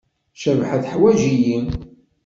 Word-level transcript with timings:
Cabḥa 0.41 0.77
teḥwaǧ-iyi. 0.83 1.59